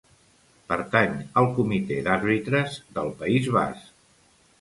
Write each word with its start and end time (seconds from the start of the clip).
Pertany 0.69 1.11
al 1.41 1.49
Comitè 1.59 1.97
d'Àrbitres 2.07 2.79
del 2.97 3.13
País 3.21 3.51
Basc. 3.59 3.93